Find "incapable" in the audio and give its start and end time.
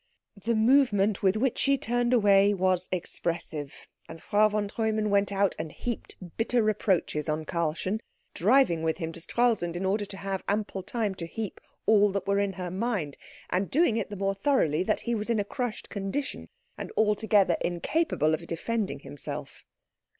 17.61-18.33